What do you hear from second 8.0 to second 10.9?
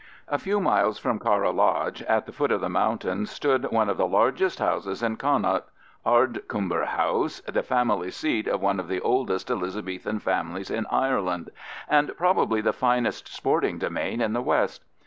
seat of one of the oldest Elizabethan families in